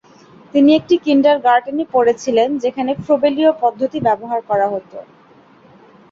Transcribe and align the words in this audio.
তিনি 0.53 0.69
একটি 0.75 0.95
কিন্ডারগার্টেনে 1.05 1.85
পড়েছিলেন 1.91 2.49
যেখানে 2.63 2.91
ফ্রোবেলীয় 3.03 3.51
পদ্ধতি 3.61 3.97
ব্যবহার 4.07 4.39
করা 4.49 4.67
হতো। 4.69 4.97